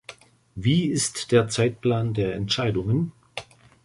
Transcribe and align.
Wie 0.55 0.85
ist 0.87 1.31
der 1.31 1.47
Zeitplan 1.47 2.15
der 2.15 2.33
Entscheidungen? 2.33 3.11